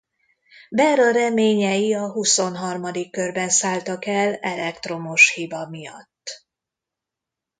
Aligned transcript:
Behra 0.69 1.11
reményei 1.11 1.93
a 1.93 2.11
huszonharmadik 2.11 3.11
körben 3.11 3.49
szálltak 3.49 4.05
el 4.05 4.33
elektromos 4.35 5.33
hiba 5.33 5.69
miatt. 5.69 6.45